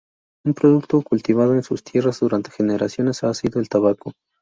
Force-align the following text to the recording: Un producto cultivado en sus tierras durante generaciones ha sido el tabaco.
Un 0.45 0.55
producto 0.55 1.03
cultivado 1.03 1.53
en 1.53 1.61
sus 1.61 1.83
tierras 1.83 2.21
durante 2.21 2.49
generaciones 2.49 3.23
ha 3.23 3.31
sido 3.35 3.59
el 3.61 3.69
tabaco. 3.69 4.13